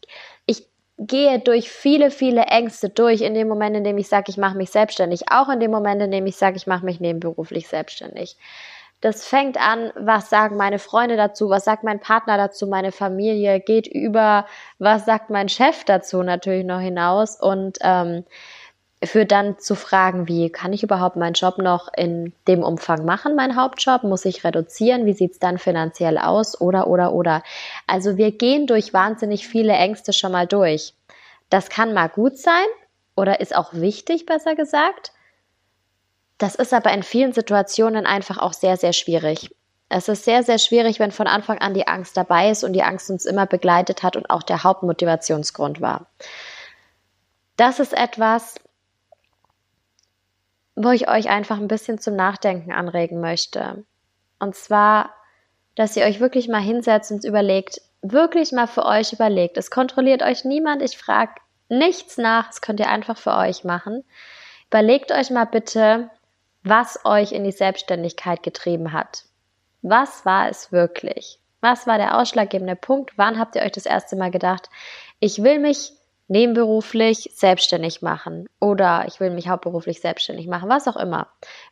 gehe 1.00 1.38
durch 1.38 1.70
viele, 1.70 2.10
viele 2.10 2.42
Ängste 2.42 2.90
durch 2.90 3.22
in 3.22 3.32
dem 3.32 3.48
Moment, 3.48 3.74
in 3.74 3.84
dem 3.84 3.96
ich 3.96 4.08
sage, 4.08 4.26
ich 4.28 4.36
mache 4.36 4.56
mich 4.56 4.70
selbstständig, 4.70 5.22
auch 5.30 5.48
in 5.48 5.58
dem 5.58 5.70
Moment, 5.70 6.02
in 6.02 6.10
dem 6.10 6.26
ich 6.26 6.36
sage, 6.36 6.56
ich 6.56 6.66
mache 6.66 6.84
mich 6.84 7.00
nebenberuflich 7.00 7.68
selbstständig. 7.68 8.36
Das 9.00 9.24
fängt 9.24 9.56
an, 9.56 9.92
was 9.94 10.28
sagen 10.28 10.56
meine 10.56 10.78
Freunde 10.78 11.16
dazu, 11.16 11.48
was 11.48 11.64
sagt 11.64 11.84
mein 11.84 12.00
Partner 12.00 12.36
dazu, 12.36 12.66
meine 12.66 12.92
Familie, 12.92 13.60
geht 13.60 13.86
über, 13.86 14.46
was 14.78 15.06
sagt 15.06 15.30
mein 15.30 15.48
Chef 15.48 15.84
dazu 15.84 16.22
natürlich 16.22 16.66
noch 16.66 16.80
hinaus 16.80 17.40
und 17.40 17.78
ähm, 17.80 18.24
für 19.02 19.24
dann 19.24 19.58
zu 19.58 19.74
fragen, 19.74 20.28
wie 20.28 20.50
kann 20.50 20.74
ich 20.74 20.82
überhaupt 20.82 21.16
meinen 21.16 21.32
Job 21.32 21.56
noch 21.56 21.88
in 21.96 22.34
dem 22.46 22.62
Umfang 22.62 23.06
machen, 23.06 23.34
mein 23.34 23.56
Hauptjob? 23.56 24.02
Muss 24.02 24.26
ich 24.26 24.44
reduzieren? 24.44 25.06
Wie 25.06 25.14
sieht's 25.14 25.38
dann 25.38 25.56
finanziell 25.56 26.18
aus? 26.18 26.60
Oder, 26.60 26.86
oder, 26.86 27.14
oder. 27.14 27.42
Also 27.86 28.18
wir 28.18 28.32
gehen 28.32 28.66
durch 28.66 28.92
wahnsinnig 28.92 29.48
viele 29.48 29.72
Ängste 29.72 30.12
schon 30.12 30.32
mal 30.32 30.46
durch. 30.46 30.92
Das 31.48 31.70
kann 31.70 31.94
mal 31.94 32.10
gut 32.10 32.36
sein 32.36 32.66
oder 33.16 33.40
ist 33.40 33.56
auch 33.56 33.72
wichtig, 33.72 34.26
besser 34.26 34.54
gesagt. 34.54 35.12
Das 36.40 36.54
ist 36.54 36.72
aber 36.72 36.90
in 36.94 37.02
vielen 37.02 37.34
Situationen 37.34 38.06
einfach 38.06 38.38
auch 38.38 38.54
sehr, 38.54 38.78
sehr 38.78 38.94
schwierig. 38.94 39.54
Es 39.90 40.08
ist 40.08 40.24
sehr, 40.24 40.42
sehr 40.42 40.58
schwierig, 40.58 40.98
wenn 40.98 41.10
von 41.10 41.26
Anfang 41.26 41.58
an 41.58 41.74
die 41.74 41.86
Angst 41.86 42.16
dabei 42.16 42.48
ist 42.48 42.64
und 42.64 42.72
die 42.72 42.82
Angst 42.82 43.10
uns 43.10 43.26
immer 43.26 43.44
begleitet 43.44 44.02
hat 44.02 44.16
und 44.16 44.30
auch 44.30 44.42
der 44.42 44.64
Hauptmotivationsgrund 44.64 45.82
war. 45.82 46.06
Das 47.58 47.78
ist 47.78 47.92
etwas, 47.92 48.54
wo 50.76 50.88
ich 50.92 51.10
euch 51.10 51.28
einfach 51.28 51.58
ein 51.58 51.68
bisschen 51.68 51.98
zum 51.98 52.16
Nachdenken 52.16 52.72
anregen 52.72 53.20
möchte. 53.20 53.84
Und 54.38 54.54
zwar, 54.54 55.10
dass 55.74 55.94
ihr 55.94 56.06
euch 56.06 56.20
wirklich 56.20 56.48
mal 56.48 56.62
hinsetzt 56.62 57.12
und 57.12 57.26
überlegt, 57.26 57.82
wirklich 58.00 58.52
mal 58.52 58.66
für 58.66 58.86
euch 58.86 59.12
überlegt. 59.12 59.58
Es 59.58 59.70
kontrolliert 59.70 60.22
euch 60.22 60.46
niemand, 60.46 60.80
ich 60.80 60.96
frage 60.96 61.34
nichts 61.68 62.16
nach, 62.16 62.46
das 62.46 62.62
könnt 62.62 62.80
ihr 62.80 62.88
einfach 62.88 63.18
für 63.18 63.36
euch 63.36 63.62
machen. 63.62 64.04
Überlegt 64.68 65.12
euch 65.12 65.28
mal 65.28 65.44
bitte, 65.44 66.08
was 66.62 67.04
euch 67.04 67.32
in 67.32 67.44
die 67.44 67.52
Selbstständigkeit 67.52 68.42
getrieben 68.42 68.92
hat. 68.92 69.24
Was 69.82 70.24
war 70.26 70.48
es 70.48 70.72
wirklich? 70.72 71.38
Was 71.60 71.86
war 71.86 71.98
der 71.98 72.18
ausschlaggebende 72.18 72.76
Punkt? 72.76 73.16
Wann 73.16 73.38
habt 73.38 73.56
ihr 73.56 73.62
euch 73.62 73.72
das 73.72 73.86
erste 73.86 74.16
Mal 74.16 74.30
gedacht, 74.30 74.68
ich 75.20 75.42
will 75.42 75.58
mich 75.58 75.92
nebenberuflich 76.28 77.30
selbstständig 77.34 78.02
machen 78.02 78.48
oder 78.60 79.04
ich 79.08 79.20
will 79.20 79.30
mich 79.30 79.48
hauptberuflich 79.48 80.00
selbstständig 80.00 80.46
machen, 80.46 80.68
was 80.68 80.86
auch 80.86 80.96
immer. 80.96 81.26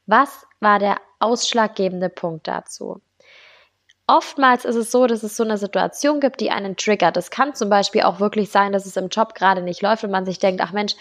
Was 0.07 0.47
war 0.61 0.78
der 0.78 0.97
ausschlaggebende 1.21 2.09
Punkt 2.09 2.49
dazu? 2.49 3.00
oftmals 4.09 4.64
ist 4.64 4.75
es 4.75 4.90
so, 4.90 5.07
dass 5.07 5.23
es 5.23 5.37
so 5.37 5.45
eine 5.45 5.59
Situation 5.59 6.18
gibt, 6.18 6.40
die 6.40 6.50
einen 6.50 6.76
triggert. 6.76 7.16
Es 7.16 7.30
kann 7.30 7.54
zum 7.54 7.68
Beispiel 7.68 8.02
auch 8.02 8.18
wirklich 8.18 8.50
sein, 8.50 8.73
dass 8.73 8.87
es 8.87 8.97
im 8.97 9.09
Job 9.09 9.35
gerade 9.35 9.62
nicht 9.62 9.83
läuft 9.83 10.02
und 10.02 10.11
man 10.11 10.25
sich 10.25 10.38
denkt, 10.40 10.61
ach 10.62 10.73
Mensch, 10.73 10.95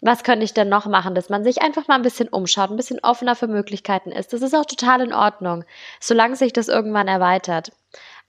was 0.00 0.24
könnte 0.24 0.44
ich 0.44 0.54
denn 0.54 0.68
noch 0.68 0.86
machen, 0.86 1.14
dass 1.14 1.28
man 1.28 1.44
sich 1.44 1.62
einfach 1.62 1.86
mal 1.88 1.96
ein 1.96 2.02
bisschen 2.02 2.28
umschaut, 2.28 2.70
ein 2.70 2.76
bisschen 2.76 3.00
offener 3.00 3.36
für 3.36 3.48
Möglichkeiten 3.48 4.12
ist. 4.12 4.32
Das 4.32 4.42
ist 4.42 4.54
auch 4.54 4.64
total 4.64 5.02
in 5.02 5.12
Ordnung, 5.12 5.64
solange 6.00 6.36
sich 6.36 6.52
das 6.52 6.68
irgendwann 6.68 7.08
erweitert. 7.08 7.72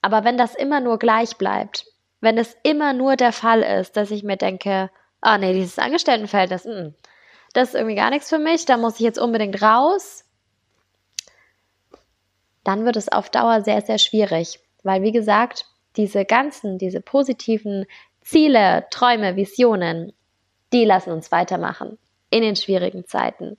Aber 0.02 0.24
wenn 0.24 0.36
das 0.36 0.54
immer 0.54 0.80
nur 0.80 0.98
gleich 0.98 1.36
bleibt, 1.36 1.86
wenn 2.20 2.38
es 2.38 2.56
immer 2.62 2.92
nur 2.92 3.16
der 3.16 3.32
Fall 3.32 3.62
ist, 3.62 3.96
dass 3.96 4.10
ich 4.10 4.22
mir 4.22 4.36
denke, 4.36 4.90
ah 5.20 5.34
oh 5.34 5.38
nee, 5.38 5.54
dieses 5.54 5.78
Angestelltenverhältnis, 5.78 6.64
mh, 6.64 6.74
mm, 6.74 6.94
das 7.54 7.68
ist 7.68 7.74
irgendwie 7.74 7.96
gar 7.96 8.10
nichts 8.10 8.28
für 8.28 8.38
mich, 8.38 8.64
da 8.64 8.76
muss 8.76 8.94
ich 8.94 9.00
jetzt 9.00 9.18
unbedingt 9.18 9.60
raus, 9.62 10.24
dann 12.64 12.84
wird 12.84 12.96
es 12.96 13.10
auf 13.10 13.30
Dauer 13.30 13.62
sehr, 13.62 13.80
sehr 13.82 13.98
schwierig. 13.98 14.60
Weil, 14.82 15.02
wie 15.02 15.12
gesagt, 15.12 15.66
diese 15.96 16.24
ganzen, 16.24 16.78
diese 16.78 17.00
positiven 17.00 17.86
Ziele, 18.20 18.86
Träume, 18.90 19.36
Visionen, 19.36 20.12
die 20.72 20.84
lassen 20.84 21.12
uns 21.12 21.32
weitermachen 21.32 21.98
in 22.30 22.42
den 22.42 22.56
schwierigen 22.56 23.06
Zeiten. 23.06 23.58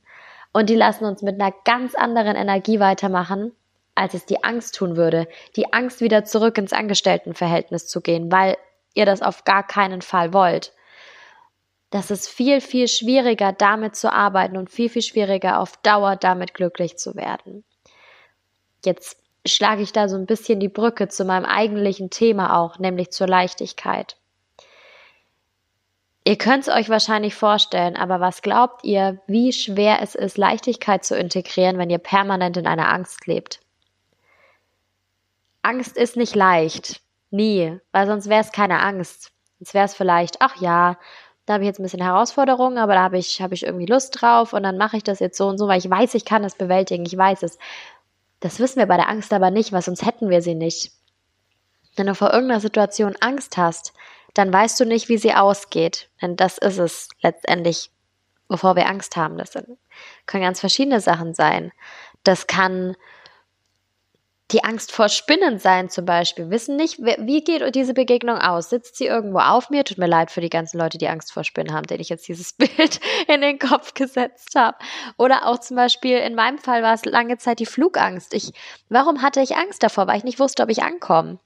Und 0.52 0.70
die 0.70 0.76
lassen 0.76 1.06
uns 1.06 1.22
mit 1.22 1.40
einer 1.40 1.54
ganz 1.66 1.96
anderen 1.96 2.36
Energie 2.36 2.80
weitermachen, 2.80 3.52
als 3.96 4.14
es 4.14 4.26
die 4.26 4.44
Angst 4.44 4.76
tun 4.76 4.96
würde. 4.96 5.28
Die 5.56 5.74
Angst, 5.74 6.02
wieder 6.02 6.26
zurück 6.26 6.58
ins 6.58 6.74
Angestelltenverhältnis 6.74 7.88
zu 7.88 8.02
gehen, 8.02 8.32
weil 8.32 8.58
ihr 8.94 9.06
das 9.06 9.22
auf 9.22 9.44
gar 9.44 9.66
keinen 9.66 10.02
Fall 10.02 10.34
wollt. 10.34 10.74
Das 11.90 12.10
ist 12.10 12.28
viel, 12.28 12.62
viel 12.62 12.88
schwieriger, 12.88 13.52
damit 13.52 13.96
zu 13.96 14.12
arbeiten 14.12 14.58
und 14.58 14.72
viel, 14.72 14.90
viel 14.90 15.04
schwieriger, 15.04 15.60
auf 15.60 15.78
Dauer 15.78 16.16
damit 16.16 16.54
glücklich 16.56 16.98
zu 16.98 17.16
werden. 17.16 17.64
Jetzt 18.84 19.18
schlage 19.46 19.84
ich 19.84 19.92
da 19.92 20.10
so 20.10 20.16
ein 20.16 20.26
bisschen 20.26 20.60
die 20.60 20.70
Brücke 20.70 21.08
zu 21.08 21.26
meinem 21.26 21.46
eigentlichen 21.46 22.10
Thema 22.10 22.60
auch, 22.60 22.80
nämlich 22.80 23.12
zur 23.12 23.28
Leichtigkeit. 23.28 24.18
Ihr 26.26 26.38
könnt 26.38 26.68
es 26.68 26.74
euch 26.74 26.90
wahrscheinlich 26.90 27.36
vorstellen, 27.36 27.98
aber 27.98 28.22
was 28.22 28.42
glaubt 28.42 28.86
ihr, 28.86 29.20
wie 29.28 29.52
schwer 29.52 30.02
es 30.02 30.16
ist, 30.16 30.38
Leichtigkeit 30.38 31.04
zu 31.04 31.18
integrieren, 31.18 31.78
wenn 31.78 31.90
ihr 31.90 31.98
permanent 31.98 32.56
in 32.56 32.66
einer 32.66 32.90
Angst 32.90 33.28
lebt? 33.28 33.60
Angst 35.64 35.98
ist 35.98 36.16
nicht 36.16 36.36
leicht. 36.36 37.02
Nie. 37.30 37.80
Weil 37.92 38.08
sonst 38.08 38.30
wäre 38.30 38.42
es 38.42 38.52
keine 38.52 38.80
Angst. 38.80 39.32
Sonst 39.60 39.74
wäre 39.74 39.86
es 39.86 39.96
vielleicht, 39.96 40.38
ach 40.40 40.62
ja, 40.62 40.98
da 41.46 41.54
habe 41.54 41.64
ich 41.64 41.68
jetzt 41.68 41.80
ein 41.80 41.84
bisschen 41.84 42.04
Herausforderungen, 42.04 42.78
aber 42.78 42.94
da 42.94 43.02
habe 43.02 43.18
ich, 43.18 43.42
hab 43.42 43.52
ich 43.52 43.64
irgendwie 43.64 43.86
Lust 43.86 44.22
drauf 44.22 44.54
und 44.54 44.64
dann 44.64 44.78
mache 44.78 44.98
ich 44.98 45.04
das 45.04 45.20
jetzt 45.20 45.38
so 45.38 45.48
und 45.48 45.58
so, 45.58 45.68
weil 45.68 45.80
ich 45.80 45.90
weiß, 45.90 46.14
ich 46.14 46.24
kann 46.24 46.44
das 46.44 46.56
bewältigen, 46.56 47.06
ich 47.06 47.18
weiß 47.18 47.44
es. 47.44 47.58
Das 48.40 48.60
wissen 48.60 48.80
wir 48.80 48.86
bei 48.86 48.98
der 48.98 49.10
Angst 49.10 49.34
aber 49.34 49.52
nicht, 49.52 49.74
weil 49.74 49.82
sonst 49.82 50.06
hätten 50.06 50.30
wir 50.30 50.42
sie 50.42 50.56
nicht. 50.56 50.92
Wenn 51.96 52.08
du 52.08 52.16
vor 52.16 52.34
irgendeiner 52.34 52.62
Situation 52.62 53.16
Angst 53.20 53.58
hast, 53.58 53.94
dann 54.34 54.52
weißt 54.52 54.80
du 54.80 54.86
nicht, 54.86 55.10
wie 55.10 55.18
sie 55.18 55.34
ausgeht. 55.34 56.10
Denn 56.22 56.36
das 56.36 56.58
ist 56.58 56.80
es 56.80 57.10
letztendlich, 57.22 57.92
wovor 58.48 58.76
wir 58.76 58.88
Angst 58.88 59.16
haben. 59.16 59.38
Das 59.38 59.54
können 60.26 60.44
ganz 60.44 60.60
verschiedene 60.60 61.02
Sachen 61.02 61.34
sein. 61.34 61.72
Das 62.24 62.48
kann 62.48 62.96
die 64.54 64.64
Angst 64.64 64.92
vor 64.92 65.10
Spinnen 65.10 65.58
sein 65.58 65.90
zum 65.90 66.06
Beispiel, 66.06 66.50
wissen 66.52 66.76
nicht, 66.76 67.00
wie 67.00 67.44
geht 67.44 67.74
diese 67.74 67.94
Begegnung 67.94 68.38
aus? 68.38 68.70
Sitzt 68.70 68.98
sie 68.98 69.08
irgendwo 69.08 69.40
auf 69.40 69.70
mir? 69.70 69.84
Tut 69.84 69.98
mir 69.98 70.08
leid 70.08 70.30
für 70.30 70.42
die 70.42 70.50
ganzen 70.50 70.78
Leute, 70.78 70.98
die 70.98 71.08
Angst 71.08 71.34
vor 71.34 71.44
Spinnen 71.44 71.74
haben, 71.74 71.88
denen 71.88 72.02
ich 72.02 72.10
jetzt 72.10 72.28
dieses 72.28 72.54
Bild 72.58 73.00
in 73.28 73.42
den 73.42 73.58
Kopf 73.58 73.94
gesetzt 73.96 74.54
habe. 74.56 74.78
Oder 75.18 75.48
auch 75.48 75.60
zum 75.60 75.76
Beispiel, 75.78 76.18
in 76.18 76.36
meinem 76.36 76.60
Fall 76.60 76.84
war 76.84 76.94
es 76.94 77.06
lange 77.06 77.38
Zeit 77.38 77.60
die 77.60 77.66
Flugangst. 77.66 78.34
Ich, 78.34 78.52
warum 78.90 79.22
hatte 79.24 79.42
ich 79.42 79.56
Angst 79.56 79.82
davor? 79.82 80.08
Weil 80.08 80.18
ich 80.18 80.24
nicht 80.24 80.40
wusste, 80.40 80.62
ob 80.64 80.70
ich 80.70 80.84
ankomme. 80.84 81.40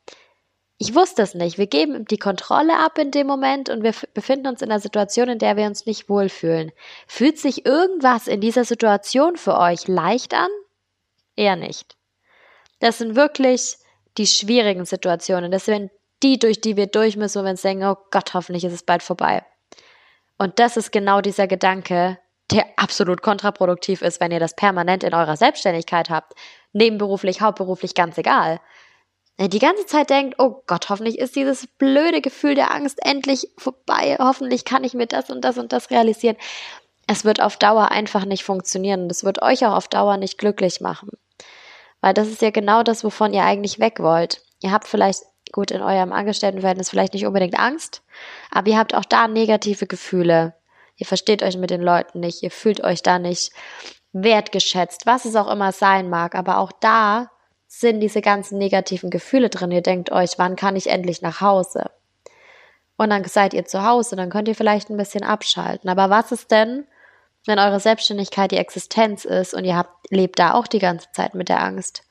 Ich 0.80 0.94
wusste 0.94 1.24
es 1.24 1.34
nicht. 1.34 1.58
Wir 1.58 1.66
geben 1.66 2.06
die 2.06 2.20
Kontrolle 2.20 2.78
ab 2.78 3.00
in 3.00 3.10
dem 3.10 3.26
Moment 3.26 3.70
und 3.70 3.82
wir 3.82 3.94
befinden 4.14 4.48
uns 4.48 4.62
in 4.62 4.70
einer 4.70 4.80
Situation, 4.80 5.28
in 5.28 5.40
der 5.40 5.58
wir 5.58 5.66
uns 5.66 5.88
nicht 5.88 6.08
wohlfühlen. 6.08 6.72
Fühlt 7.08 7.40
sich 7.40 7.66
irgendwas 7.66 8.28
in 8.28 8.42
dieser 8.42 8.64
Situation 8.64 9.38
für 9.38 9.58
euch 9.58 9.88
leicht 9.88 10.36
an? 10.36 10.50
Eher 11.36 11.56
nicht. 11.56 11.96
Das 12.80 13.00
sind 13.00 13.16
wirklich 13.16 13.78
die 14.20 14.28
schwierigen 14.28 14.86
Situationen. 14.86 15.52
Das 15.52 15.66
sind 15.66 15.90
die, 16.22 16.38
durch 16.38 16.62
die 16.62 16.76
wir 16.76 16.88
durch 16.88 17.18
müssen, 17.18 17.42
wo 17.42 17.46
wir 17.46 17.52
uns 17.52 17.62
denken, 17.64 17.86
oh 17.86 17.98
Gott, 18.12 18.36
hoffentlich 18.36 18.64
ist 18.64 18.74
es 18.74 18.84
bald 18.84 19.02
vorbei. 19.02 19.44
Und 20.38 20.60
das 20.60 20.78
ist 20.78 20.92
genau 20.92 21.22
dieser 21.22 21.48
Gedanke, 21.48 22.20
der 22.52 22.66
absolut 22.78 23.22
kontraproduktiv 23.24 24.04
ist, 24.04 24.22
wenn 24.22 24.32
ihr 24.32 24.40
das 24.40 24.56
permanent 24.56 25.04
in 25.04 25.14
eurer 25.14 25.38
Selbstständigkeit 25.38 26.10
habt. 26.12 26.34
Nebenberuflich, 26.72 27.42
hauptberuflich, 27.42 27.96
ganz 27.96 28.18
egal. 28.18 28.60
Die 29.40 29.60
ganze 29.60 29.86
Zeit 29.86 30.10
denkt, 30.10 30.36
oh 30.40 30.64
Gott, 30.66 30.90
hoffentlich 30.90 31.20
ist 31.20 31.36
dieses 31.36 31.68
blöde 31.68 32.22
Gefühl 32.22 32.56
der 32.56 32.74
Angst 32.74 33.00
endlich 33.06 33.50
vorbei. 33.58 34.18
Hoffentlich 34.20 34.66
kann 34.66 34.84
ich 34.84 34.96
mir 34.96 35.06
das 35.06 35.30
und 35.30 35.42
das 35.42 35.60
und 35.60 35.72
das 35.72 35.92
realisieren. 35.92 36.38
Es 37.06 37.24
wird 37.24 37.40
auf 37.40 37.58
Dauer 37.58 37.92
einfach 37.92 38.26
nicht 38.26 38.44
funktionieren 38.44 39.04
und 39.04 39.12
es 39.12 39.24
wird 39.24 39.44
euch 39.44 39.64
auch 39.66 39.74
auf 39.74 39.88
Dauer 39.88 40.18
nicht 40.18 40.40
glücklich 40.40 40.82
machen. 40.82 41.10
Weil 42.02 42.16
das 42.16 42.30
ist 42.30 42.42
ja 42.42 42.50
genau 42.50 42.82
das, 42.82 43.04
wovon 43.04 43.32
ihr 43.32 43.44
eigentlich 43.44 43.80
weg 43.80 44.00
wollt. 44.00 44.42
Ihr 44.62 44.72
habt 44.72 44.88
vielleicht, 44.88 45.22
gut, 45.52 45.70
in 45.70 45.82
eurem 45.82 46.14
Angestelltenverhältnis 46.14 46.90
vielleicht 46.90 47.14
nicht 47.14 47.28
unbedingt 47.28 47.60
Angst, 47.60 48.02
aber 48.50 48.70
ihr 48.70 48.78
habt 48.80 48.96
auch 48.96 49.06
da 49.06 49.28
negative 49.28 49.86
Gefühle. 49.86 50.56
Ihr 50.96 51.06
versteht 51.06 51.44
euch 51.44 51.58
mit 51.58 51.70
den 51.70 51.82
Leuten 51.82 52.20
nicht, 52.22 52.42
ihr 52.42 52.52
fühlt 52.52 52.84
euch 52.84 53.04
da 53.04 53.20
nicht 53.20 53.52
wertgeschätzt, 54.14 55.06
was 55.06 55.26
es 55.26 55.36
auch 55.36 55.50
immer 55.50 55.72
sein 55.72 56.10
mag. 56.10 56.34
Aber 56.34 56.58
auch 56.58 56.72
da 56.72 57.30
sind 57.68 58.00
diese 58.00 58.22
ganzen 58.22 58.58
negativen 58.58 59.10
Gefühle 59.10 59.50
drin. 59.50 59.72
Ihr 59.72 59.82
denkt 59.82 60.12
euch, 60.12 60.38
wann 60.38 60.56
kann 60.56 60.76
ich 60.76 60.88
endlich 60.88 61.22
nach 61.22 61.42
Hause? 61.42 61.92
Und 62.98 63.12
dann 63.12 63.24
seid 63.26 63.54
ihr 63.54 63.66
zu 63.66 63.86
Hause, 63.86 64.16
dann 64.16 64.30
könnt 64.30 64.48
ihr 64.48 64.56
vielleicht 64.56 64.90
ein 64.90 64.98
bisschen 64.98 65.24
abschalten. 65.24 65.90
Aber 65.90 66.10
was 66.10 66.32
ist 66.32 66.50
denn, 66.50 66.86
wenn 67.46 67.60
eure 67.60 67.80
Selbstständigkeit 67.80 68.52
die 68.52 68.58
Existenz 68.58 69.24
ist 69.24 69.54
und 69.54 69.66
ihr 69.66 69.78
habt, 69.78 70.12
lebt 70.12 70.40
da 70.40 70.54
auch 70.54 70.68
die 70.68 70.80
ganze 70.80 71.12
Zeit 71.12 71.36
mit 71.36 71.50
der 71.50 71.62
Angst. 71.62 72.04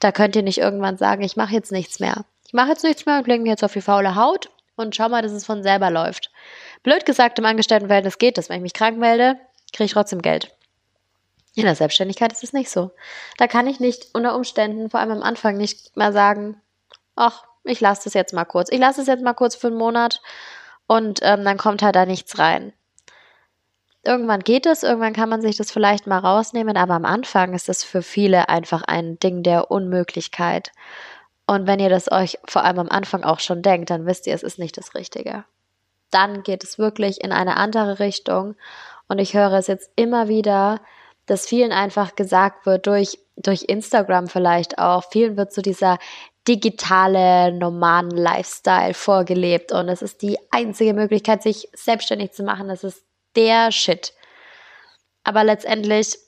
Da 0.00 0.12
könnt 0.12 0.34
ihr 0.34 0.42
nicht 0.42 0.58
irgendwann 0.58 0.96
sagen, 0.96 1.22
ich 1.22 1.36
mache 1.36 1.54
jetzt 1.54 1.72
nichts 1.72 2.00
mehr. 2.00 2.24
Ich 2.46 2.52
mache 2.52 2.70
jetzt 2.70 2.82
nichts 2.82 3.06
mehr 3.06 3.18
und 3.18 3.28
lege 3.28 3.42
mir 3.42 3.50
jetzt 3.50 3.62
auf 3.62 3.72
die 3.72 3.80
faule 3.80 4.16
Haut 4.16 4.50
und 4.76 4.96
schau 4.96 5.08
mal, 5.08 5.22
dass 5.22 5.32
es 5.32 5.46
von 5.46 5.62
selber 5.62 5.90
läuft. 5.90 6.30
Blöd 6.82 7.06
gesagt, 7.06 7.38
im 7.38 7.44
Angestelltenverhältnis 7.44 8.18
geht 8.18 8.38
das. 8.38 8.48
Wenn 8.48 8.56
ich 8.56 8.62
mich 8.62 8.72
krank 8.72 8.98
melde, 8.98 9.36
kriege 9.72 9.84
ich 9.84 9.92
trotzdem 9.92 10.22
Geld. 10.22 10.50
In 11.54 11.64
der 11.64 11.74
Selbstständigkeit 11.74 12.32
ist 12.32 12.44
es 12.44 12.52
nicht 12.52 12.70
so. 12.70 12.92
Da 13.38 13.46
kann 13.46 13.66
ich 13.66 13.80
nicht 13.80 14.08
unter 14.14 14.36
Umständen, 14.36 14.90
vor 14.90 15.00
allem 15.00 15.10
am 15.10 15.22
Anfang, 15.22 15.56
nicht 15.56 15.96
mal 15.96 16.12
sagen, 16.12 16.60
ach, 17.16 17.44
ich 17.64 17.80
lasse 17.80 18.02
das 18.04 18.14
jetzt 18.14 18.32
mal 18.32 18.44
kurz. 18.44 18.70
Ich 18.70 18.78
lasse 18.78 19.00
es 19.00 19.06
jetzt 19.06 19.22
mal 19.22 19.34
kurz 19.34 19.56
für 19.56 19.66
einen 19.66 19.76
Monat 19.76 20.22
und 20.86 21.20
ähm, 21.22 21.44
dann 21.44 21.58
kommt 21.58 21.82
halt 21.82 21.96
da 21.96 22.06
nichts 22.06 22.38
rein 22.38 22.72
irgendwann 24.04 24.40
geht 24.40 24.66
es, 24.66 24.82
irgendwann 24.82 25.12
kann 25.12 25.28
man 25.28 25.42
sich 25.42 25.56
das 25.56 25.70
vielleicht 25.70 26.06
mal 26.06 26.18
rausnehmen, 26.18 26.76
aber 26.76 26.94
am 26.94 27.04
Anfang 27.04 27.54
ist 27.54 27.68
das 27.68 27.84
für 27.84 28.02
viele 28.02 28.48
einfach 28.48 28.82
ein 28.82 29.18
Ding 29.18 29.42
der 29.42 29.70
Unmöglichkeit. 29.70 30.72
Und 31.46 31.66
wenn 31.66 31.80
ihr 31.80 31.90
das 31.90 32.10
euch 32.10 32.38
vor 32.46 32.64
allem 32.64 32.78
am 32.78 32.88
Anfang 32.88 33.24
auch 33.24 33.40
schon 33.40 33.62
denkt, 33.62 33.90
dann 33.90 34.06
wisst 34.06 34.26
ihr, 34.26 34.34
es 34.34 34.42
ist 34.42 34.58
nicht 34.58 34.76
das 34.76 34.94
Richtige. 34.94 35.44
Dann 36.10 36.42
geht 36.42 36.64
es 36.64 36.78
wirklich 36.78 37.22
in 37.22 37.32
eine 37.32 37.56
andere 37.56 37.98
Richtung. 37.98 38.54
Und 39.08 39.18
ich 39.18 39.34
höre 39.34 39.52
es 39.54 39.66
jetzt 39.66 39.90
immer 39.96 40.28
wieder, 40.28 40.80
dass 41.30 41.46
vielen 41.46 41.70
einfach 41.70 42.16
gesagt 42.16 42.66
wird, 42.66 42.88
durch, 42.88 43.18
durch 43.36 43.62
Instagram 43.68 44.26
vielleicht 44.26 44.78
auch, 44.78 45.04
vielen 45.10 45.36
wird 45.36 45.52
so 45.52 45.62
dieser 45.62 45.98
digitale, 46.48 47.52
normalen 47.52 48.10
Lifestyle 48.10 48.94
vorgelebt. 48.94 49.70
Und 49.70 49.88
es 49.88 50.02
ist 50.02 50.22
die 50.22 50.38
einzige 50.50 50.92
Möglichkeit, 50.92 51.42
sich 51.42 51.68
selbstständig 51.72 52.32
zu 52.32 52.42
machen. 52.42 52.68
Es 52.68 52.82
ist 52.82 53.04
der 53.36 53.70
Shit. 53.70 54.12
Aber 55.22 55.44
letztendlich 55.44 56.18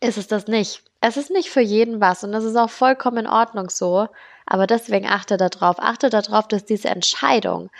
ist 0.00 0.18
es 0.18 0.26
das 0.26 0.48
nicht. 0.48 0.82
Es 1.00 1.16
ist 1.16 1.30
nicht 1.30 1.48
für 1.48 1.62
jeden 1.62 2.00
was 2.00 2.24
und 2.24 2.32
das 2.32 2.44
ist 2.44 2.56
auch 2.56 2.70
vollkommen 2.70 3.18
in 3.18 3.26
Ordnung 3.26 3.70
so. 3.70 4.08
Aber 4.44 4.66
deswegen 4.66 5.06
achtet 5.06 5.40
darauf. 5.40 5.78
Achtet 5.78 6.12
darauf, 6.12 6.46
dass 6.48 6.66
diese 6.66 6.88
Entscheidung, 6.88 7.70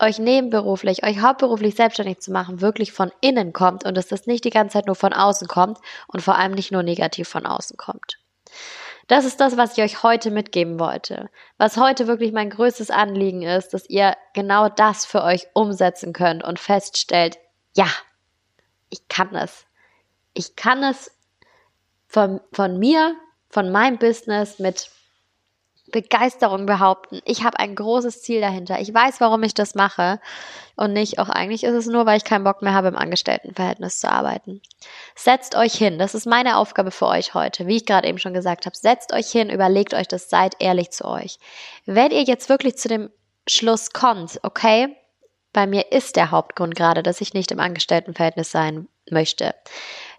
euch 0.00 0.18
nebenberuflich, 0.18 1.04
euch 1.04 1.20
hauptberuflich 1.20 1.74
selbstständig 1.74 2.20
zu 2.20 2.32
machen, 2.32 2.60
wirklich 2.60 2.92
von 2.92 3.12
innen 3.20 3.52
kommt 3.52 3.84
und 3.84 3.96
dass 3.96 4.08
das 4.08 4.26
nicht 4.26 4.44
die 4.44 4.50
ganze 4.50 4.74
Zeit 4.74 4.86
nur 4.86 4.96
von 4.96 5.12
außen 5.12 5.48
kommt 5.48 5.78
und 6.08 6.20
vor 6.20 6.36
allem 6.36 6.52
nicht 6.52 6.72
nur 6.72 6.82
negativ 6.82 7.28
von 7.28 7.46
außen 7.46 7.76
kommt. 7.76 8.18
Das 9.08 9.24
ist 9.24 9.40
das, 9.40 9.56
was 9.56 9.76
ich 9.76 9.82
euch 9.82 10.02
heute 10.04 10.30
mitgeben 10.30 10.78
wollte. 10.78 11.30
Was 11.58 11.76
heute 11.76 12.06
wirklich 12.06 12.30
mein 12.30 12.48
größtes 12.48 12.90
Anliegen 12.90 13.42
ist, 13.42 13.74
dass 13.74 13.90
ihr 13.90 14.16
genau 14.34 14.68
das 14.68 15.04
für 15.04 15.24
euch 15.24 15.48
umsetzen 15.52 16.12
könnt 16.12 16.44
und 16.44 16.60
feststellt, 16.60 17.38
ja, 17.74 17.88
ich 18.88 19.08
kann 19.08 19.34
es. 19.34 19.66
Ich 20.32 20.54
kann 20.54 20.84
es 20.84 21.10
von, 22.06 22.40
von 22.52 22.78
mir, 22.78 23.16
von 23.48 23.72
meinem 23.72 23.98
Business 23.98 24.60
mit 24.60 24.90
Begeisterung 25.90 26.66
behaupten, 26.66 27.20
ich 27.24 27.44
habe 27.44 27.58
ein 27.58 27.74
großes 27.74 28.22
Ziel 28.22 28.40
dahinter. 28.40 28.80
Ich 28.80 28.92
weiß, 28.92 29.20
warum 29.20 29.42
ich 29.42 29.54
das 29.54 29.74
mache. 29.74 30.20
Und 30.76 30.92
nicht, 30.92 31.18
auch 31.18 31.28
eigentlich 31.28 31.64
ist 31.64 31.74
es 31.74 31.86
nur, 31.86 32.06
weil 32.06 32.16
ich 32.16 32.24
keinen 32.24 32.44
Bock 32.44 32.62
mehr 32.62 32.74
habe, 32.74 32.88
im 32.88 32.96
Angestelltenverhältnis 32.96 34.00
zu 34.00 34.10
arbeiten. 34.10 34.62
Setzt 35.14 35.56
euch 35.56 35.74
hin. 35.74 35.98
Das 35.98 36.14
ist 36.14 36.26
meine 36.26 36.56
Aufgabe 36.56 36.90
für 36.90 37.06
euch 37.06 37.34
heute. 37.34 37.66
Wie 37.66 37.76
ich 37.76 37.86
gerade 37.86 38.08
eben 38.08 38.18
schon 38.18 38.34
gesagt 38.34 38.66
habe, 38.66 38.76
setzt 38.76 39.12
euch 39.12 39.30
hin, 39.30 39.50
überlegt 39.50 39.94
euch 39.94 40.08
das, 40.08 40.30
seid 40.30 40.56
ehrlich 40.58 40.90
zu 40.90 41.04
euch. 41.06 41.38
Wenn 41.86 42.12
ihr 42.12 42.22
jetzt 42.22 42.48
wirklich 42.48 42.76
zu 42.76 42.88
dem 42.88 43.10
Schluss 43.46 43.92
kommt, 43.92 44.40
okay, 44.42 44.96
bei 45.52 45.66
mir 45.66 45.90
ist 45.92 46.16
der 46.16 46.30
Hauptgrund 46.30 46.76
gerade, 46.76 47.02
dass 47.02 47.20
ich 47.20 47.34
nicht 47.34 47.50
im 47.50 47.60
Angestelltenverhältnis 47.60 48.50
sein 48.50 48.88
möchte, 49.10 49.54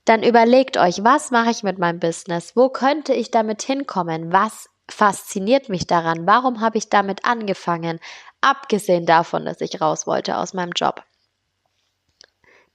dann 0.06 0.24
überlegt 0.24 0.78
euch, 0.78 1.04
was 1.04 1.32
mache 1.32 1.51
ich 1.51 1.63
mit 1.63 1.78
meinem 1.78 2.00
Business? 2.00 2.56
Wo 2.56 2.70
könnte 2.70 3.13
ich 3.13 3.32
damit 3.32 3.62
hinkommen? 3.62 4.34
Was 4.34 4.70
fasziniert 4.92 5.70
mich 5.70 5.88
daran? 5.88 6.28
Warum 6.28 6.62
habe 6.62 6.78
ich 6.78 6.90
damit 6.90 7.26
angefangen? 7.26 8.00
Abgesehen 8.42 9.06
davon, 9.06 9.46
dass 9.46 9.62
ich 9.62 9.82
raus 9.82 10.08
wollte 10.08 10.38
aus 10.38 10.54
meinem 10.54 10.72
Job. 10.76 11.04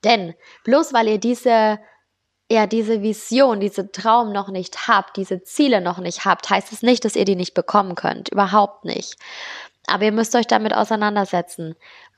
Denn 0.05 0.35
bloß 0.65 0.93
weil 0.93 1.09
ihr 1.09 1.19
diese 1.19 1.79
ja, 2.51 2.67
diese 2.67 3.03
Vision, 3.03 3.59
diese 3.59 3.91
Traum 3.91 4.33
noch 4.33 4.49
nicht 4.49 4.87
habt, 4.87 5.17
diese 5.17 5.43
Ziele 5.43 5.81
noch 5.81 5.99
nicht 5.99 6.25
habt, 6.25 6.49
heißt 6.49 6.73
es 6.73 6.83
nicht, 6.83 7.05
dass 7.05 7.17
ihr 7.17 7.25
die 7.25 7.35
nicht 7.35 7.55
bekommen 7.55 7.97
könnt. 7.97 8.29
Überhaupt 8.29 8.85
nicht. 8.85 9.17
Aber 9.89 10.05
ihr 10.05 10.13
müsst 10.13 10.35
euch 10.37 10.47
damit 10.47 10.73
auseinandersetzen. 10.73 11.75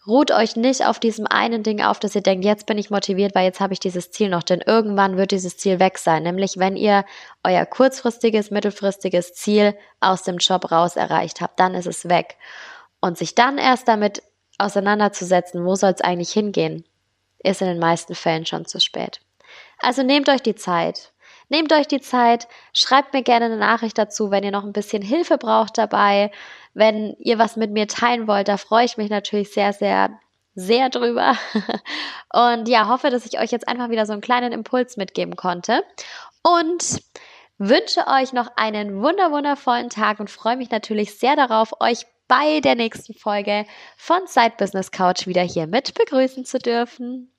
Ruht 0.08 0.30
euch 0.30 0.56
nicht 0.56 0.86
auf 0.86 0.98
diesem 0.98 1.26
einen 1.26 1.62
Ding 1.62 1.82
auf, 1.82 1.98
dass 2.00 2.14
ihr 2.14 2.22
denkt, 2.22 2.42
jetzt 2.42 2.64
bin 2.64 2.78
ich 2.78 2.88
motiviert, 2.88 3.34
weil 3.34 3.44
jetzt 3.44 3.60
habe 3.60 3.74
ich 3.74 3.80
dieses 3.80 4.10
Ziel 4.10 4.30
noch, 4.30 4.42
denn 4.42 4.62
irgendwann 4.64 5.18
wird 5.18 5.32
dieses 5.32 5.58
Ziel 5.58 5.80
weg 5.80 5.98
sein, 5.98 6.22
nämlich 6.22 6.56
wenn 6.56 6.76
ihr 6.76 7.04
euer 7.44 7.66
kurzfristiges, 7.66 8.50
mittelfristiges 8.50 9.34
Ziel 9.34 9.76
aus 10.00 10.22
dem 10.22 10.38
Job 10.38 10.72
raus 10.72 10.96
erreicht 10.96 11.42
habt, 11.42 11.60
dann 11.60 11.74
ist 11.74 11.86
es 11.86 12.08
weg. 12.08 12.38
Und 13.00 13.18
sich 13.18 13.34
dann 13.34 13.58
erst 13.58 13.86
damit 13.86 14.22
auseinanderzusetzen, 14.56 15.66
wo 15.66 15.74
soll 15.74 15.90
es 15.90 16.00
eigentlich 16.00 16.30
hingehen, 16.32 16.84
ist 17.40 17.60
in 17.60 17.68
den 17.68 17.78
meisten 17.78 18.14
Fällen 18.14 18.46
schon 18.46 18.64
zu 18.64 18.80
spät. 18.80 19.20
Also 19.78 20.02
nehmt 20.02 20.30
euch 20.30 20.42
die 20.42 20.54
Zeit. 20.54 21.12
Nehmt 21.48 21.72
euch 21.72 21.86
die 21.86 22.00
Zeit, 22.00 22.46
schreibt 22.74 23.14
mir 23.14 23.22
gerne 23.22 23.46
eine 23.46 23.56
Nachricht 23.56 23.96
dazu, 23.96 24.30
wenn 24.30 24.44
ihr 24.44 24.50
noch 24.50 24.64
ein 24.64 24.72
bisschen 24.72 25.02
Hilfe 25.02 25.38
braucht 25.38 25.78
dabei, 25.78 26.30
wenn 26.74 27.16
ihr 27.18 27.38
was 27.38 27.56
mit 27.56 27.70
mir 27.70 27.88
teilen 27.88 28.26
wollt, 28.26 28.48
da 28.48 28.56
freue 28.56 28.84
ich 28.84 28.96
mich 28.96 29.10
natürlich 29.10 29.52
sehr, 29.52 29.72
sehr, 29.72 30.10
sehr 30.54 30.90
drüber. 30.90 31.36
Und 32.32 32.68
ja, 32.68 32.88
hoffe, 32.88 33.10
dass 33.10 33.24
ich 33.24 33.40
euch 33.40 33.50
jetzt 33.50 33.66
einfach 33.66 33.88
wieder 33.90 34.06
so 34.06 34.12
einen 34.12 34.20
kleinen 34.20 34.52
Impuls 34.52 34.96
mitgeben 34.96 35.36
konnte. 35.36 35.82
Und 36.42 37.00
wünsche 37.58 38.06
euch 38.06 38.32
noch 38.32 38.50
einen 38.56 39.02
wunder 39.02 39.32
wundervollen 39.32 39.90
Tag 39.90 40.20
und 40.20 40.30
freue 40.30 40.56
mich 40.56 40.70
natürlich 40.70 41.18
sehr 41.18 41.34
darauf, 41.34 41.80
euch 41.80 42.06
bei 42.28 42.60
der 42.60 42.74
nächsten 42.74 43.14
Folge 43.14 43.64
von 43.96 44.26
Side 44.26 44.54
Business 44.58 44.90
Couch 44.90 45.26
wieder 45.26 45.42
hier 45.42 45.66
mit 45.66 45.94
begrüßen 45.94 46.44
zu 46.44 46.58
dürfen. 46.58 47.32